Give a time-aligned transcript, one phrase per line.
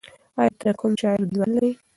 [0.39, 1.71] ایا ته د کوم شاعر دیوان لرې؟